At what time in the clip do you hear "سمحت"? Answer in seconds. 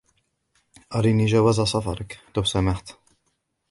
2.43-2.97